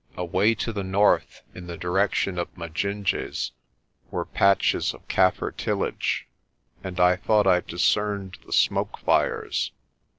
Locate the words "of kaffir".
4.95-5.55